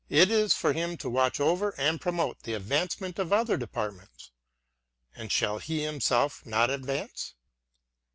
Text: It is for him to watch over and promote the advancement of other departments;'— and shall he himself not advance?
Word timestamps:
It 0.09 0.31
is 0.31 0.53
for 0.53 0.73
him 0.73 0.97
to 0.97 1.09
watch 1.11 1.39
over 1.39 1.79
and 1.79 2.01
promote 2.01 2.41
the 2.41 2.55
advancement 2.55 3.19
of 3.19 3.31
other 3.31 3.55
departments;'— 3.55 4.31
and 5.15 5.31
shall 5.31 5.59
he 5.59 5.83
himself 5.83 6.43
not 6.43 6.71
advance? 6.71 7.35